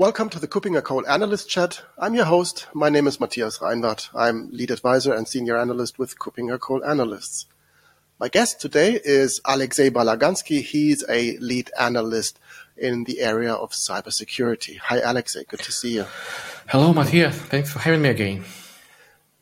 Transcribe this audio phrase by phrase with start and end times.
[0.00, 1.82] Welcome to the Kuppinger Cole Analyst Chat.
[1.98, 2.68] I'm your host.
[2.72, 4.08] My name is Matthias Reinwarth.
[4.14, 7.44] I'm lead advisor and senior analyst with Kuppinger Cole Analysts.
[8.18, 10.62] My guest today is Alexei Balaganski.
[10.62, 12.38] He's a lead analyst
[12.78, 14.78] in the area of cybersecurity.
[14.78, 15.44] Hi, Alexei.
[15.44, 16.06] Good to see you.
[16.68, 17.36] Hello, Matthias.
[17.36, 18.42] Thanks for having me again.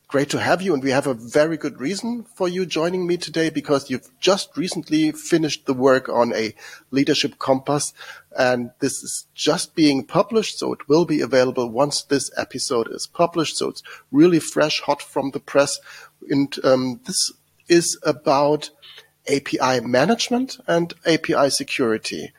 [0.09, 0.73] Great to have you.
[0.73, 4.57] And we have a very good reason for you joining me today because you've just
[4.57, 6.55] recently finished the work on a
[6.91, 7.93] leadership compass.
[8.35, 10.59] And this is just being published.
[10.59, 13.59] So it will be available once this episode is published.
[13.59, 15.79] So it's really fresh, hot from the press.
[16.31, 17.31] And um, this
[17.69, 18.71] is about
[19.31, 22.33] API management and API security.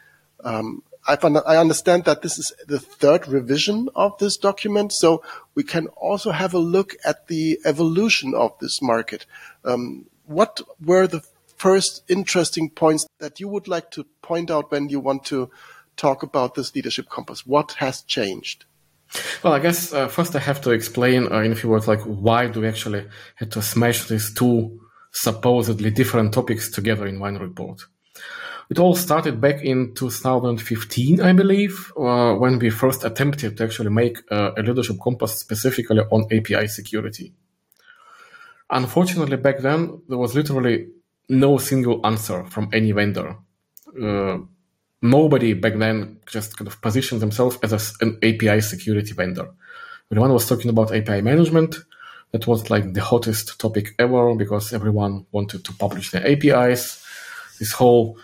[0.43, 5.23] Um, I understand that this is the third revision of this document, so
[5.55, 9.25] we can also have a look at the evolution of this market.
[9.65, 11.23] Um, what were the
[11.57, 15.49] first interesting points that you would like to point out when you want to
[15.97, 17.45] talk about this leadership compass?
[17.45, 18.65] What has changed?
[19.43, 22.01] Well, I guess uh, first I have to explain uh, in a few words, like
[22.01, 24.79] why do we actually have to smash these two
[25.11, 27.81] supposedly different topics together in one report?
[28.69, 33.89] It all started back in 2015, I believe, uh, when we first attempted to actually
[33.89, 37.33] make uh, a leadership compass specifically on API security.
[38.69, 40.89] Unfortunately, back then, there was literally
[41.29, 43.37] no single answer from any vendor.
[43.99, 44.37] Uh,
[45.01, 49.49] nobody back then just kind of positioned themselves as a, an API security vendor.
[50.11, 51.77] Everyone was talking about API management.
[52.31, 57.03] That was like the hottest topic ever because everyone wanted to publish their APIs.
[57.57, 58.19] This whole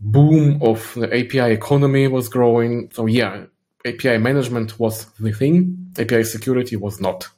[0.00, 2.90] boom of the API economy was growing.
[2.92, 3.44] So yeah,
[3.84, 5.92] API management was the thing.
[5.98, 7.28] API security was not.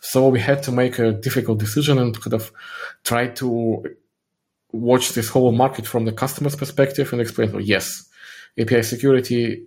[0.00, 2.52] So we had to make a difficult decision and kind of
[3.04, 3.84] try to
[4.72, 8.08] watch this whole market from the customer's perspective and explain, well, yes,
[8.58, 9.66] API security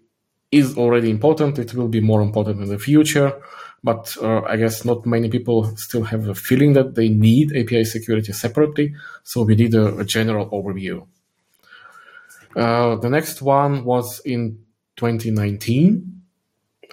[0.52, 1.60] is already important.
[1.60, 3.34] It will be more important in the future.
[3.84, 7.84] But uh, I guess not many people still have a feeling that they need API
[7.84, 8.96] security separately.
[9.24, 11.08] So we did a, a general overview.
[12.56, 14.60] Uh, the next one was in
[14.98, 16.22] 2019,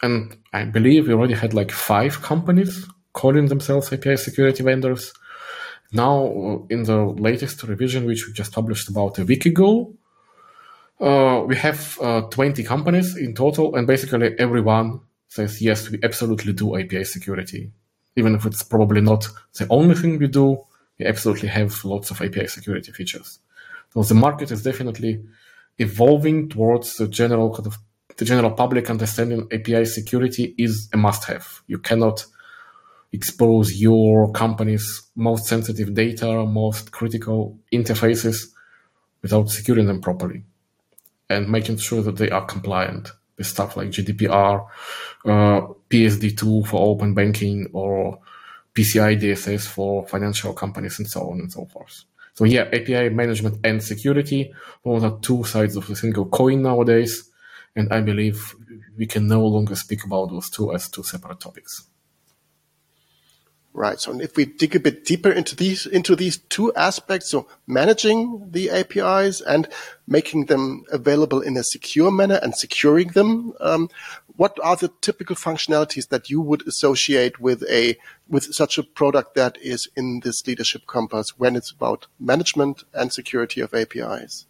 [0.02, 5.12] and I believe we already had like five companies calling themselves API security vendors.
[5.92, 9.94] Now, uh, in the latest revision, which we just published about a week ago,
[11.00, 16.52] uh, we have uh, 20 companies in total, and basically everyone says, yes, we absolutely
[16.52, 17.70] do API security.
[18.16, 19.26] Even if it's probably not
[19.58, 20.58] the only thing we do,
[20.98, 23.40] we absolutely have lots of API security features.
[23.92, 25.24] So the market is definitely
[25.78, 27.78] evolving towards the general kind of
[28.16, 31.62] the general public understanding API security is a must have.
[31.66, 32.24] You cannot
[33.12, 38.52] expose your company's most sensitive data, most critical interfaces
[39.22, 40.44] without securing them properly
[41.30, 44.66] and making sure that they are compliant with stuff like GDPR,
[45.24, 45.60] uh,
[45.90, 48.18] PSD2 for open banking or
[48.74, 52.04] PCI DSS for financial companies and so on and so forth.
[52.34, 54.52] So yeah, API management and security,
[54.84, 57.30] those are two sides of a single coin nowadays.
[57.76, 58.54] And I believe
[58.96, 61.88] we can no longer speak about those two as two separate topics.
[63.76, 63.98] Right.
[63.98, 68.52] So if we dig a bit deeper into these into these two aspects, so managing
[68.52, 69.68] the APIs and
[70.06, 73.90] making them available in a secure manner and securing them, um,
[74.36, 77.98] what are the typical functionalities that you would associate with a
[78.28, 83.12] with such a product that is in this leadership compass when it's about management and
[83.12, 84.46] security of APIs?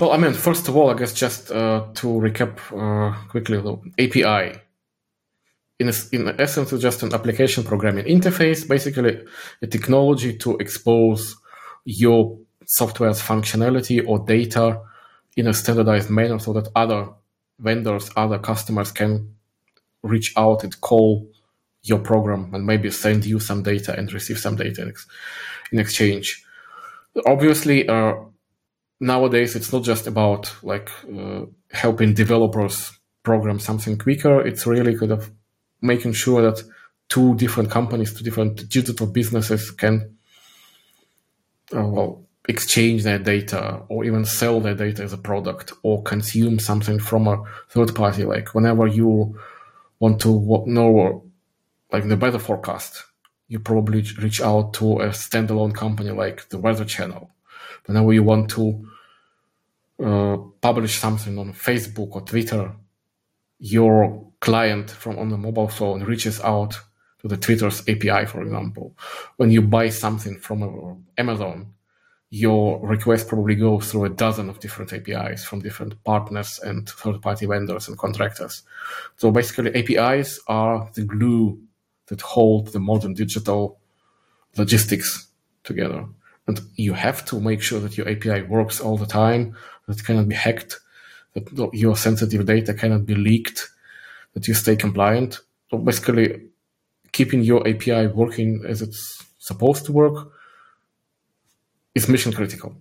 [0.00, 3.82] Well, I mean, first of all, I guess just uh, to recap uh, quickly, though,
[3.98, 4.63] API
[5.78, 9.22] in, in essence, it's just an application programming interface, basically
[9.60, 11.36] a technology to expose
[11.84, 14.80] your software's functionality or data
[15.36, 17.08] in a standardized manner so that other
[17.58, 19.34] vendors, other customers can
[20.02, 21.28] reach out and call
[21.82, 24.92] your program and maybe send you some data and receive some data
[25.72, 26.44] in exchange.
[27.26, 28.14] Obviously, uh,
[29.00, 34.40] nowadays it's not just about like uh, helping developers program something quicker.
[34.46, 35.30] It's really kind of
[35.80, 36.62] making sure that
[37.08, 40.16] two different companies, two different digital businesses can
[41.74, 46.58] uh, well exchange their data or even sell their data as a product or consume
[46.58, 48.24] something from a third party.
[48.24, 49.38] Like whenever you
[49.98, 51.24] want to know
[51.90, 53.04] like the weather forecast,
[53.48, 57.30] you probably reach out to a standalone company like the Weather Channel.
[57.86, 58.88] Whenever you want to
[60.02, 62.72] uh, publish something on Facebook or Twitter,
[63.58, 66.78] your client from on the mobile phone reaches out
[67.20, 68.94] to the Twitter's API, for example.
[69.38, 71.72] When you buy something from Amazon,
[72.28, 77.22] your request probably goes through a dozen of different APIs from different partners and third
[77.22, 78.64] party vendors and contractors.
[79.16, 81.58] So basically, APIs are the glue
[82.08, 83.78] that hold the modern digital
[84.58, 85.28] logistics
[85.62, 86.04] together.
[86.46, 89.56] And you have to make sure that your API works all the time,
[89.86, 90.80] that it cannot be hacked,
[91.32, 93.70] that your sensitive data cannot be leaked,
[94.34, 95.40] that you stay compliant.
[95.70, 96.50] So basically,
[97.12, 100.30] keeping your API working as it's supposed to work
[101.94, 102.76] is mission critical.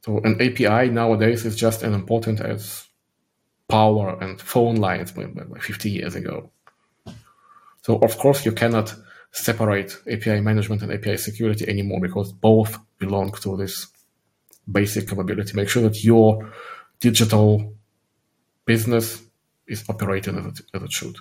[0.00, 2.86] So an API nowadays is just as important as
[3.68, 6.50] power and phone lines 50 years ago.
[7.82, 8.94] So of course you cannot
[9.30, 13.86] separate API management and API security anymore because both belong to this
[14.70, 15.54] basic capability.
[15.54, 16.50] Make sure that your
[17.00, 17.74] digital
[18.64, 19.22] business
[19.68, 21.16] is operating as it, as it should.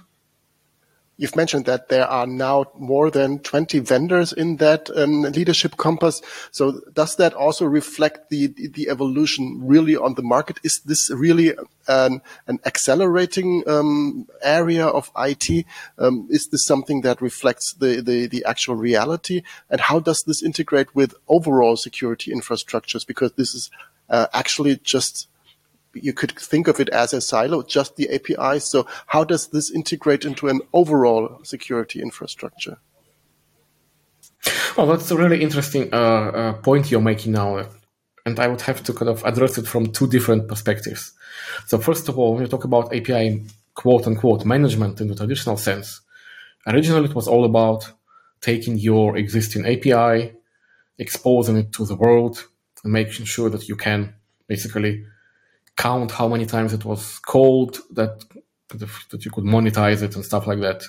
[1.20, 6.22] You've mentioned that there are now more than 20 vendors in that um, leadership compass.
[6.52, 10.60] So does that also reflect the, the evolution really on the market?
[10.64, 11.54] Is this really
[11.88, 15.66] an, an accelerating um, area of IT?
[15.98, 19.42] Um, is this something that reflects the, the, the actual reality?
[19.72, 23.08] And how does this integrate with overall security infrastructures?
[23.08, 23.72] Because this is
[24.08, 25.28] uh, actually just
[25.94, 28.60] you could think of it as a silo, just the API.
[28.60, 32.78] So how does this integrate into an overall security infrastructure?
[34.78, 37.66] Well, that's a really interesting uh, uh, point you're making now.
[38.26, 41.14] And I would have to kind of address it from two different perspectives.
[41.66, 45.58] So first of all, when you talk about API quote unquote management in the traditional
[45.58, 46.02] sense,
[46.66, 47.92] originally it was all about
[48.42, 50.34] taking your existing API,
[51.00, 52.46] exposing it to the world,
[52.84, 54.14] and making sure that you can
[54.48, 55.06] basically
[55.78, 58.26] count how many times it was called, that
[58.70, 60.84] that you could monetize it and stuff like that.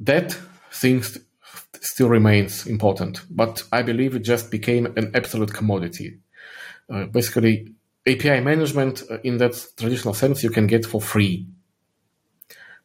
[0.00, 0.36] That
[0.70, 1.18] things
[1.80, 6.18] still remains important, but I believe it just became an absolute commodity.
[6.92, 7.74] Uh, basically,
[8.06, 11.46] API management uh, in that traditional sense you can get for free.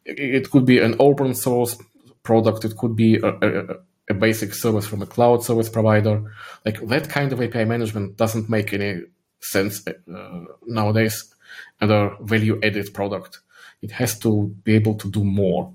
[0.06, 1.77] It could be an open source
[2.24, 2.63] product.
[2.63, 3.75] It could be a, a,
[4.09, 6.24] a basic service from a cloud service provider.
[6.65, 9.01] Like that kind of API management doesn't make any
[9.39, 11.33] sense uh, nowadays
[11.81, 13.39] and a value added product.
[13.81, 15.74] It has to be able to do more.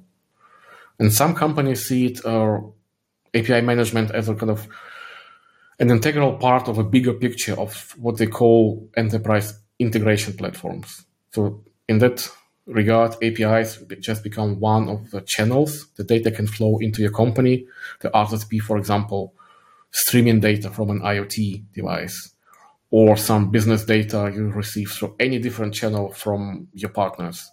[0.99, 2.61] And some companies see it uh,
[3.35, 4.69] API management as a kind of
[5.81, 11.05] an integral part of a bigger picture of what they call enterprise integration platforms.
[11.33, 12.29] So in that
[12.67, 17.67] regard, APIs just become one of the channels the data can flow into your company.
[18.01, 19.35] The RSP, for example,
[19.91, 22.34] streaming data from an IoT device
[22.97, 27.51] or some business data you receive through any different channel from your partners.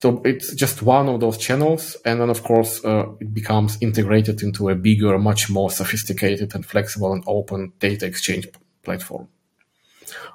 [0.00, 1.98] So it's just one of those channels.
[2.06, 6.64] And then, of course, uh, it becomes integrated into a bigger, much more sophisticated and
[6.64, 8.48] flexible and open data exchange
[8.82, 9.28] platform.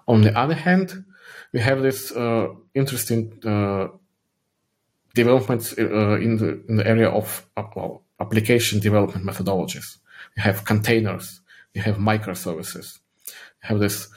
[0.08, 1.04] On the other hand,
[1.52, 3.88] we have this uh, interesting uh,
[5.16, 9.98] developments uh, in, the, in the area of uh, well, application development methodologies.
[10.36, 11.42] We have containers,
[11.74, 13.00] we have microservices,
[13.60, 14.08] have this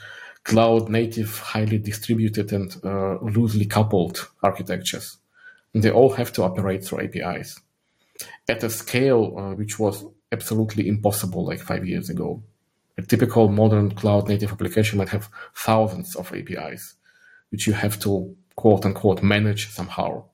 [0.43, 5.17] cloud native, highly distributed and uh, loosely coupled architectures.
[5.73, 7.59] And they all have to operate through APIs
[8.47, 12.41] at a scale uh, which was absolutely impossible like five years ago.
[12.97, 16.95] A typical modern cloud native application might have thousands of APIs,
[17.49, 20.25] which you have to quote unquote manage somehow.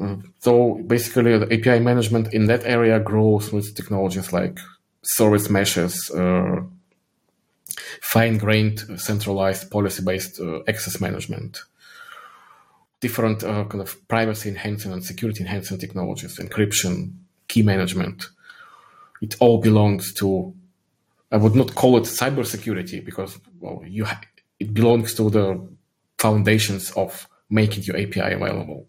[0.00, 4.58] Uh, so basically, the API management in that area grows with technologies like
[5.02, 6.62] service meshes, uh,
[8.00, 11.60] fine-grained, centralized, policy-based uh, access management,
[13.00, 17.14] different uh, kind of privacy enhancing and security enhancing technologies, encryption,
[17.48, 18.28] key management.
[19.20, 20.54] It all belongs to.
[21.30, 24.20] I would not call it cybersecurity because well, you ha-
[24.60, 25.68] it belongs to the
[26.18, 28.86] foundations of making your API available.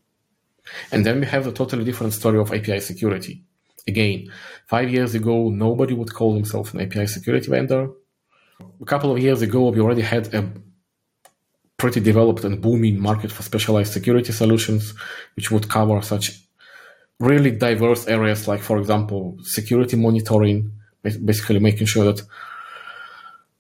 [0.92, 3.44] And then we have a totally different story of API security.
[3.88, 4.32] Again,
[4.68, 7.90] five years ago, nobody would call himself an API security vendor
[8.60, 10.52] a couple of years ago, we already had a
[11.78, 14.94] pretty developed and booming market for specialized security solutions,
[15.36, 16.42] which would cover such
[17.20, 20.72] really diverse areas like, for example, security monitoring,
[21.04, 22.22] basically making sure that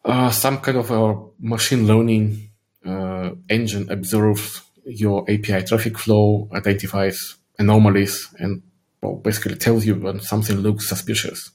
[0.05, 2.49] uh, some kind of a machine learning
[2.85, 8.61] uh, engine observes your API traffic flow, identifies anomalies, and
[9.01, 11.51] well, basically tells you when something looks suspicious.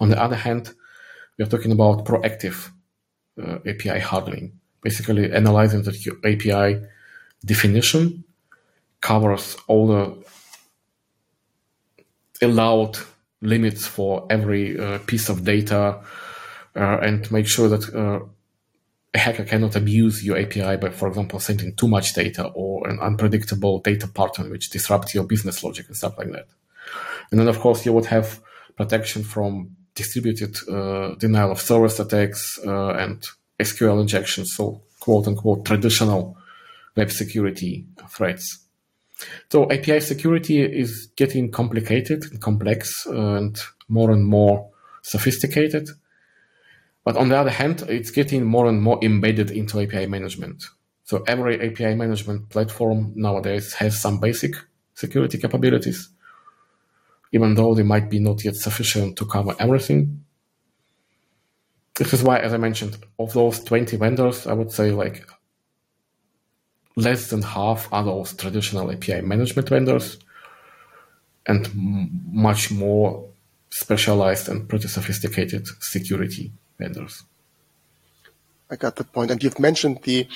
[0.00, 0.74] On the other hand,
[1.38, 2.70] we are talking about proactive
[3.40, 6.84] uh, API handling, basically analyzing that your API
[7.44, 8.24] definition
[9.00, 10.24] covers all the
[12.42, 12.98] allowed
[13.40, 16.00] limits for every uh, piece of data
[16.74, 18.24] uh, and make sure that uh,
[19.14, 22.98] a hacker cannot abuse your API by, for example, sending too much data or an
[22.98, 26.48] unpredictable data pattern which disrupts your business logic and stuff like that.
[27.30, 28.40] And then, of course, you would have
[28.76, 33.18] protection from distributed uh, denial of service attacks uh, and
[33.58, 34.64] SQL injections, so
[35.00, 36.36] quote unquote traditional
[36.96, 37.72] web security
[38.14, 38.46] threats.
[39.50, 44.70] So API security is getting complicated and complex and more and more
[45.02, 45.88] sophisticated.
[47.04, 50.64] But on the other hand, it's getting more and more embedded into API management.
[51.04, 54.52] So every API management platform nowadays has some basic
[54.94, 56.10] security capabilities,
[57.32, 60.24] even though they might be not yet sufficient to cover everything.
[61.96, 65.26] This is why, as I mentioned, of those 20 vendors, I would say like
[66.96, 70.18] less than half are those traditional API management vendors
[71.46, 73.28] and m- much more
[73.70, 77.24] specialized and pretty sophisticated security vendors.
[78.70, 79.30] I got the point.
[79.30, 80.28] And you've mentioned the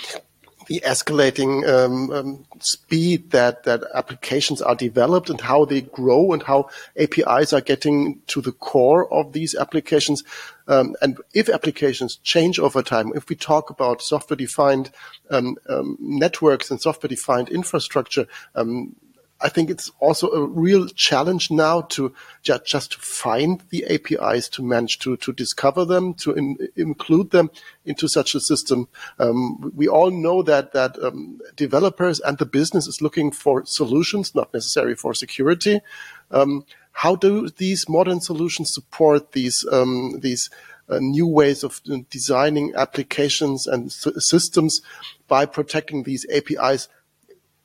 [0.67, 6.43] the escalating um, um, speed that that applications are developed and how they grow and
[6.43, 10.23] how APIs are getting to the core of these applications.
[10.69, 14.91] Um, and if applications change over time, if we talk about software defined
[15.31, 18.95] um, um, networks and software defined infrastructure, um,
[19.43, 24.63] I think it's also a real challenge now to just, just find the APIs, to
[24.63, 27.51] manage to, to discover them, to in, include them
[27.85, 28.89] into such a system.
[29.19, 34.35] Um, we all know that, that um, developers and the business is looking for solutions,
[34.35, 35.81] not necessarily for security.
[36.31, 40.51] Um, how do these modern solutions support these, um, these
[40.89, 41.81] uh, new ways of
[42.11, 44.83] designing applications and systems
[45.27, 46.89] by protecting these APIs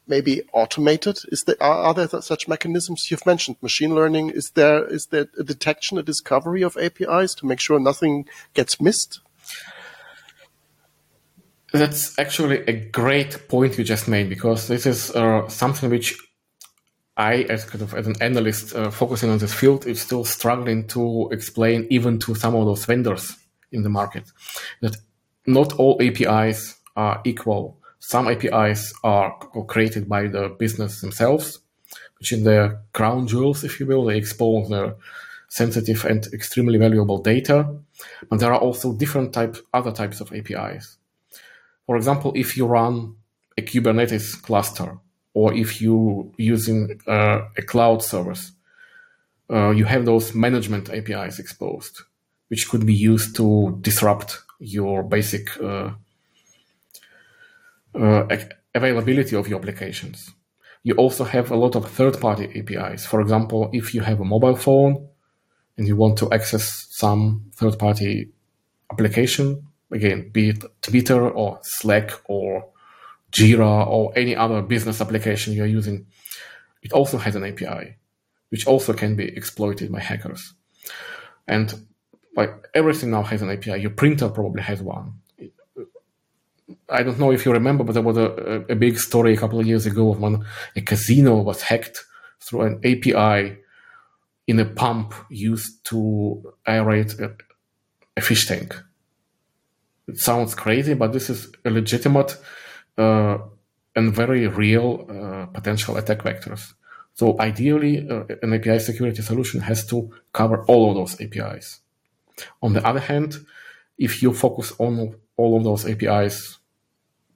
[0.08, 1.20] maybe automated?
[1.30, 3.10] Is there are, are, there such mechanisms?
[3.10, 4.32] You've mentioned machine learning.
[4.32, 8.80] Is there is there a detection, a discovery of APIs to make sure nothing gets
[8.82, 9.20] missed?
[11.74, 16.18] That's actually a great point you just made because this is uh, something which
[17.18, 20.88] I, as kind of as an analyst uh, focusing on this field, is still struggling
[20.88, 23.36] to explain even to some of those vendors
[23.72, 24.32] in the market
[24.82, 24.96] that
[25.46, 29.38] not all APIs are equal some APIs are
[29.68, 31.60] created by the business themselves,
[32.20, 34.96] which in their crown jewels, if you will, they expose their
[35.50, 37.76] sensitive and extremely valuable data.
[38.30, 40.98] But there are also different types, other types of APIs.
[41.86, 43.16] For example, if you run
[43.58, 44.98] a Kubernetes cluster,
[45.34, 48.52] or if you using uh, a cloud service,
[49.50, 52.02] uh, you have those management APIs exposed,
[52.50, 55.92] which could be used to disrupt your basic uh,
[57.96, 58.28] Uh,
[58.76, 60.32] availability of your applications.
[60.84, 63.06] You also have a lot of third-party APIs.
[63.06, 65.10] For example, if you have a mobile phone
[65.78, 68.30] and you want to access some third-party
[68.92, 72.70] application, again, be it Twitter or Slack or
[73.32, 76.06] Jira or any other business application you're using,
[76.82, 77.98] it also has an API,
[78.50, 80.54] which also can be exploited by hackers.
[81.48, 81.74] And
[82.36, 83.82] like everything now has an API.
[83.82, 85.16] Your printer probably has one.
[86.90, 89.60] I don't know if you remember, but there was a, a big story a couple
[89.60, 92.06] of years ago when a casino was hacked
[92.40, 93.58] through an API
[94.48, 97.36] in a pump used to aerate a,
[98.16, 98.76] a fish tank.
[100.08, 102.38] It sounds crazy, but this is a legitimate
[102.98, 103.40] uh,
[103.96, 106.74] and very real uh, potential attack vectors.
[107.16, 111.82] So ideally, uh, an API security solution has to cover all of those APIs.
[112.62, 113.38] On the other hand,
[113.98, 116.60] if you focus on all of those APIs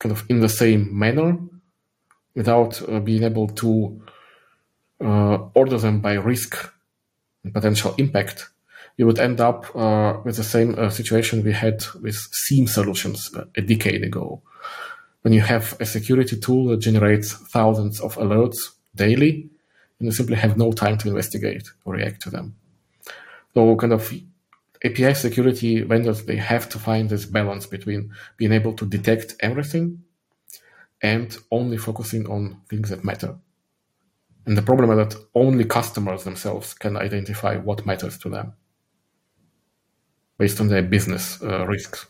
[0.02, 1.38] kind of in the same manner
[2.36, 4.02] without uh, being able to
[5.00, 6.74] uh, order them by risk
[7.44, 8.50] and potential impact,
[8.98, 13.32] you would end up uh, with the same uh, situation we had with SIEM solutions
[13.56, 14.42] a decade ago.
[15.22, 19.50] When you have a security tool that generates thousands of alerts daily,
[20.00, 22.56] and you simply have no time to investigate or react to them.
[23.54, 24.12] So kind of
[24.84, 30.04] API security vendors, they have to find this balance between being able to detect everything
[31.02, 33.36] and only focusing on things that matter.
[34.46, 38.54] And the problem is that only customers themselves can identify what matters to them
[40.38, 42.08] based on their business uh, risks.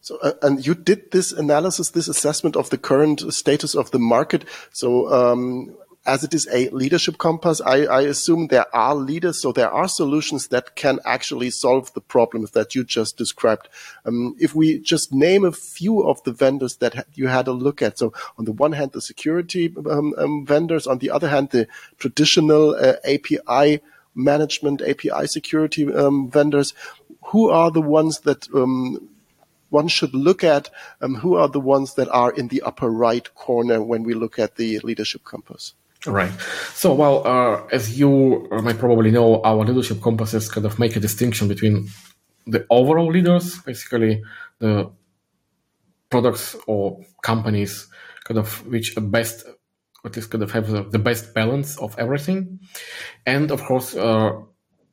[0.00, 3.98] So, uh, and you did this analysis, this assessment of the current status of the
[3.98, 4.46] market.
[4.72, 5.76] So, um,
[6.08, 9.86] as it is a leadership compass, I, I, assume there are leaders, so there are
[9.86, 13.68] solutions that can actually solve the problems that you just described.
[14.06, 17.82] Um, if we just name a few of the vendors that you had a look
[17.82, 21.50] at, so on the one hand, the security um, um, vendors, on the other hand,
[21.50, 23.82] the traditional uh, API
[24.14, 26.72] management, API security um, vendors.
[27.26, 29.10] Who are the ones that um,
[29.68, 30.70] one should look at?
[31.02, 34.38] Um, who are the ones that are in the upper right corner when we look
[34.38, 35.74] at the leadership compass?
[36.06, 36.32] Right.
[36.74, 41.00] So, well, uh, as you might probably know, our leadership compasses kind of make a
[41.00, 41.88] distinction between
[42.46, 44.22] the overall leaders, basically
[44.58, 44.90] the
[46.10, 47.88] products or companies
[48.24, 49.44] kind of which are best
[50.04, 52.60] at least kind of have the, the best balance of everything
[53.26, 54.32] and of course uh,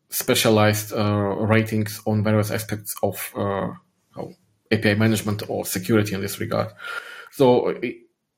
[0.09, 3.69] specialized uh, ratings on various aspects of uh,
[4.71, 6.69] api management or security in this regard
[7.31, 7.73] so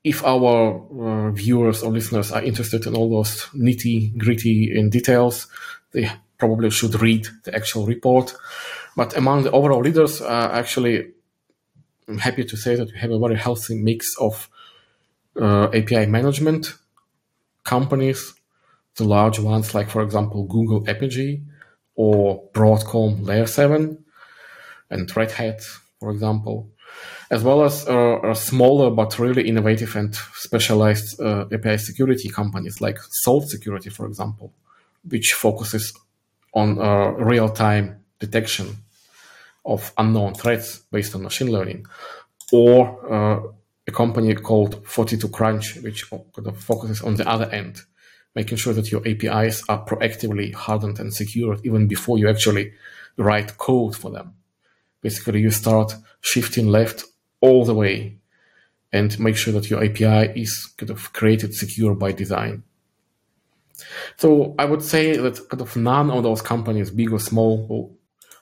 [0.04, 5.48] if our uh, viewers or listeners are interested in all those nitty gritty in details
[5.92, 8.36] they probably should read the actual report.
[8.96, 11.12] But among the overall leaders uh, actually
[12.08, 14.50] I'm happy to say that we have a very healthy mix of
[15.40, 16.76] uh, API management
[17.64, 18.34] companies,
[18.96, 21.44] the large ones like, for example, Google Apigee
[21.96, 24.04] or Broadcom Layer 7
[24.90, 25.62] and Red Hat,
[26.00, 26.70] for example,
[27.30, 32.98] as well as uh, smaller but really innovative and specialized uh, API security companies like
[33.10, 34.54] Salt Security, for example,
[35.08, 35.94] which focuses
[36.54, 38.78] on uh, real-time detection
[39.66, 41.86] of unknown threats based on machine learning,
[42.52, 43.42] or uh,
[43.88, 47.82] a company called 42Crunch, which kind of focuses on the other end,
[48.36, 52.74] making sure that your APIs are proactively hardened and secured even before you actually
[53.18, 54.34] write code for them.
[55.08, 57.06] Basically, you start shifting left
[57.40, 58.18] all the way
[58.92, 62.64] and make sure that your API is kind of created secure by design.
[64.18, 67.98] So I would say that kind of none of those companies, big or small, will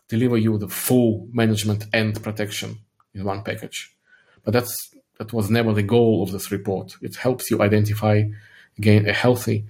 [0.07, 2.79] deliver you the full management and protection
[3.13, 3.95] in one package.
[4.43, 4.73] But that's
[5.19, 6.97] that was never the goal of this report.
[7.07, 8.23] It helps you identify
[8.79, 9.67] again a healthy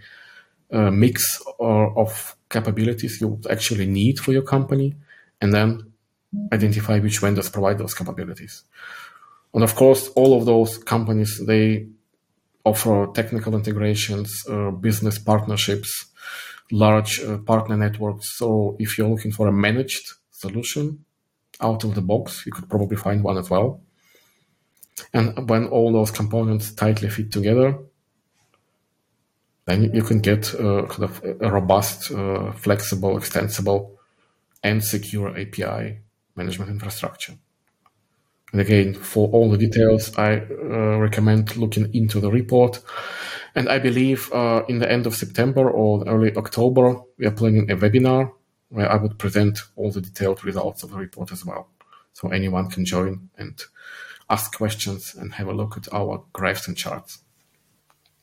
[0.71, 4.95] uh, mix or, of capabilities you actually need for your company,
[5.41, 5.91] and then
[6.53, 8.63] identify which vendors provide those capabilities.
[9.53, 11.87] And of course, all of those companies they
[12.65, 16.07] offer technical integrations, uh, business partnerships,
[16.71, 18.37] large uh, partner networks.
[18.37, 21.05] So if you're looking for a managed solution
[21.61, 23.81] out of the box, you could probably find one as well.
[25.13, 27.77] And when all those components tightly fit together,
[29.65, 33.99] then you can get uh, kind of a robust, uh, flexible, extensible,
[34.63, 35.99] and secure API
[36.35, 37.33] management infrastructure.
[38.51, 42.79] And again, for all the details, I uh, recommend looking into the report.
[43.53, 47.69] And I believe uh, in the end of September or early October, we are planning
[47.71, 48.31] a webinar
[48.69, 51.69] where I would present all the detailed results of the report as well.
[52.13, 53.61] So anyone can join and
[54.29, 57.19] ask questions and have a look at our graphs and charts.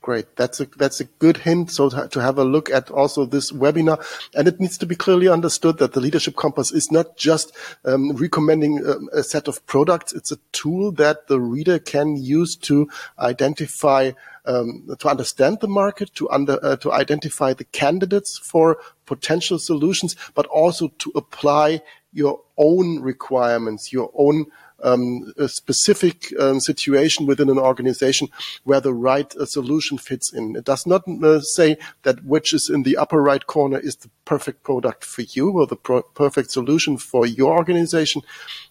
[0.03, 0.35] Great.
[0.35, 1.71] That's a that's a good hint.
[1.71, 5.29] So to have a look at also this webinar, and it needs to be clearly
[5.29, 7.53] understood that the Leadership Compass is not just
[7.85, 10.13] um, recommending um, a set of products.
[10.13, 14.11] It's a tool that the reader can use to identify,
[14.45, 20.17] um, to understand the market, to under uh, to identify the candidates for potential solutions,
[20.35, 21.81] but also to apply
[22.13, 24.47] your own requirements, your own
[24.83, 28.29] um, a specific um, situation within an organization
[28.65, 30.57] where the right uh, solution fits in.
[30.57, 34.11] It does not uh, say that which is in the upper right corner is the
[34.25, 38.23] perfect product for you or the perfect solution for your organization.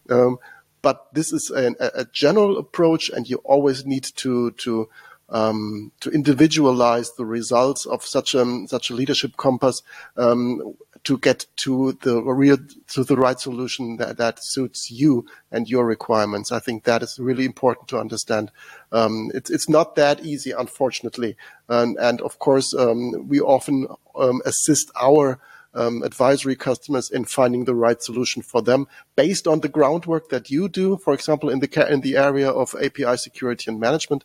[0.09, 0.37] Um,
[0.81, 4.89] but this is an, a general approach, and you always need to to
[5.29, 9.83] um, to individualize the results of such a such a leadership compass
[10.17, 15.69] um, to get to the real to the right solution that, that suits you and
[15.69, 16.51] your requirements.
[16.51, 18.51] I think that is really important to understand.
[18.91, 21.35] Um, it's it's not that easy, unfortunately,
[21.67, 25.39] and, and of course um, we often um, assist our
[25.73, 30.51] um, advisory customers in finding the right solution for them based on the groundwork that
[30.51, 34.23] you do, for example, in the in the area of API security and management.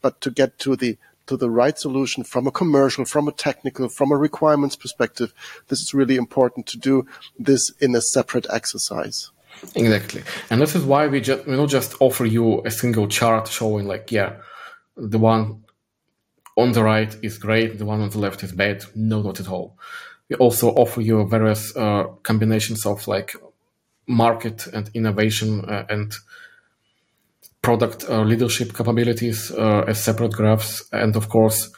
[0.00, 0.98] But to get to the
[1.32, 5.32] to the right solution from a commercial, from a technical, from a requirements perspective.
[5.68, 7.06] This is really important to do
[7.38, 9.30] this in a separate exercise.
[9.74, 10.22] Exactly.
[10.50, 13.86] And this is why we just we don't just offer you a single chart showing
[13.88, 14.36] like, yeah,
[14.96, 15.64] the one
[16.56, 18.84] on the right is great, the one on the left is bad.
[18.94, 19.78] No, not at all.
[20.28, 23.32] We also offer you various uh, combinations of like
[24.06, 26.12] market and innovation uh, and
[27.62, 30.84] product uh, leadership capabilities uh, as separate graphs.
[30.92, 31.70] And of course,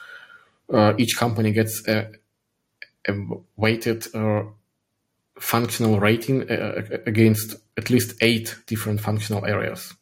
[0.72, 2.10] uh, each company gets a,
[3.06, 3.12] a
[3.56, 4.06] weighted
[5.38, 6.48] functional rating
[7.06, 9.92] against at least eight different functional areas.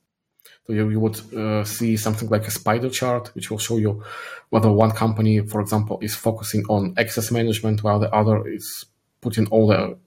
[0.66, 4.04] So you, you would uh, see something like a spider chart, which will show you
[4.50, 8.86] whether one company, for example, is focusing on access management while the other is
[9.20, 9.98] putting all the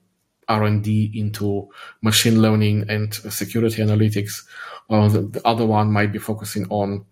[0.48, 1.68] R&D into
[2.02, 4.32] machine learning and security analytics.
[4.88, 7.06] The, the, other one might be focusing on,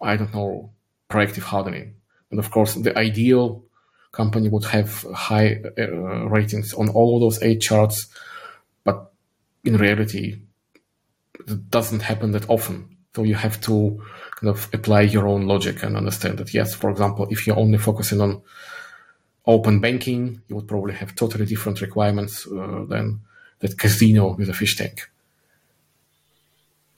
[0.00, 0.70] I don't know,
[1.08, 1.94] proactive hardening.
[2.30, 3.64] And of course, the ideal
[4.10, 8.08] company would have high uh, ratings on all of those eight charts,
[8.84, 9.12] but
[9.64, 10.42] in reality,
[11.34, 12.96] it doesn't happen that often.
[13.14, 14.02] So you have to
[14.40, 17.78] kind of apply your own logic and understand that yes, for example, if you're only
[17.78, 18.42] focusing on
[19.46, 23.20] open banking, you would probably have totally different requirements uh, than
[23.60, 25.10] that casino with a fish tank.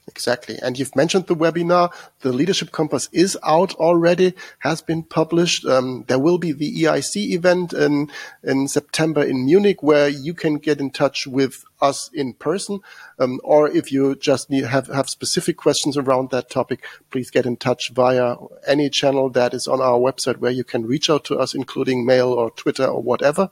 [0.06, 0.58] Exactly.
[0.62, 1.90] And you've mentioned the webinar.
[2.20, 5.64] The Leadership Compass is out already, has been published.
[5.64, 8.10] Um, there will be the EIC event in,
[8.42, 12.80] in September in Munich where you can get in touch with us in person.
[13.18, 17.46] Um, or if you just need, have, have specific questions around that topic, please get
[17.46, 18.36] in touch via
[18.66, 22.04] any channel that is on our website where you can reach out to us, including
[22.04, 23.48] mail or Twitter or whatever.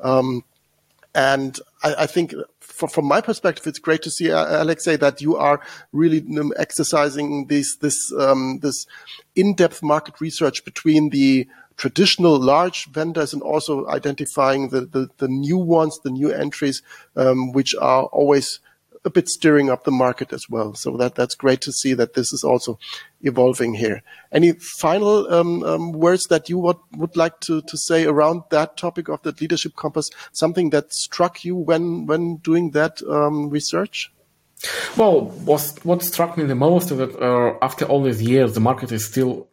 [0.00, 0.44] Um,
[1.14, 2.32] and I, I think
[2.88, 5.60] from my perspective, it's great to see, uh, Alexei, that you are
[5.92, 8.86] really um, exercising this this um, this
[9.34, 15.58] in-depth market research between the traditional large vendors and also identifying the the, the new
[15.58, 16.82] ones, the new entries,
[17.16, 18.60] um, which are always
[19.04, 20.74] a bit stirring up the market as well.
[20.74, 22.78] So that that's great to see that this is also
[23.22, 24.02] evolving here.
[24.30, 28.76] Any final um, um, words that you would, would like to, to say around that
[28.76, 30.10] topic of the leadership compass?
[30.32, 34.12] Something that struck you when when doing that um, research?
[34.96, 38.60] Well, what what struck me the most is that uh, after all these years, the
[38.60, 39.48] market is still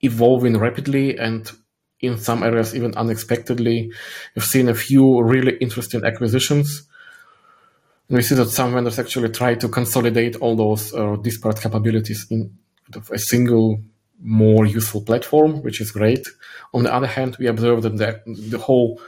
[0.00, 1.50] evolving rapidly and
[2.00, 3.90] in some areas even unexpectedly.
[4.36, 6.86] We've seen a few really interesting acquisitions
[8.16, 12.56] we see that some vendors actually try to consolidate all those uh, disparate capabilities in
[13.10, 13.80] a single,
[14.20, 16.26] more useful platform, which is great.
[16.72, 19.00] On the other hand, we observe that the, the whole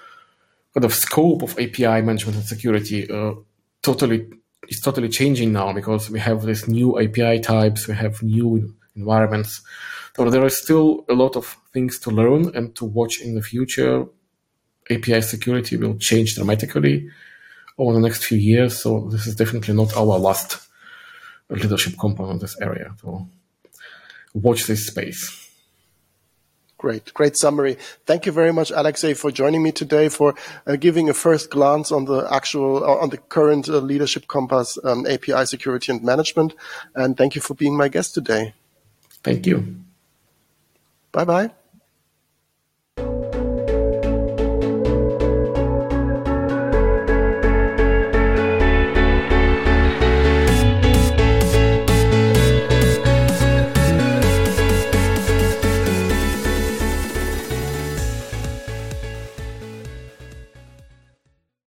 [0.75, 3.35] kind of scope of API management and security uh,
[3.83, 4.29] totally
[4.69, 9.62] is totally changing now because we have these new API types, we have new environments.
[10.16, 13.42] So there is still a lot of things to learn and to watch in the
[13.42, 14.07] future.
[14.90, 17.11] API security will change dramatically
[17.79, 18.81] over the next few years.
[18.83, 20.67] So this is definitely not our last
[21.49, 22.95] leadership component in this area.
[23.01, 23.29] So
[24.35, 25.43] watch this space.
[26.79, 27.79] Great, great summary.
[28.05, 30.35] Thank you very much, Alexei, for joining me today, for
[30.67, 34.79] uh, giving a first glance on the actual, uh, on the current uh, leadership compass,
[34.85, 36.55] um, API security and management.
[36.95, 38.53] And thank you for being my guest today.
[39.23, 39.77] Thank you.
[41.12, 41.65] Bye bye.